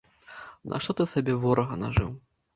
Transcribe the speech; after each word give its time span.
Нашто 0.71 0.95
ты 1.03 1.07
сабе 1.13 1.37
ворага 1.45 1.79
нажыў? 1.85 2.11